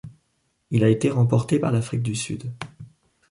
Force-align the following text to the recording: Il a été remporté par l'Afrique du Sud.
Il 0.71 0.83
a 0.83 0.89
été 0.89 1.11
remporté 1.11 1.59
par 1.59 1.71
l'Afrique 1.71 2.01
du 2.01 2.15
Sud. 2.15 2.51